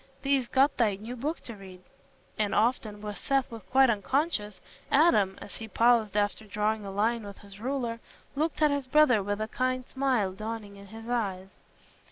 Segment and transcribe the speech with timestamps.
[0.23, 1.83] Thee'st got thy new book to read."
[2.35, 7.21] And often, when Seth was quite unconscious, Adam, as he paused after drawing a line
[7.21, 7.99] with his ruler,
[8.35, 11.49] looked at his brother with a kind smile dawning in his eyes.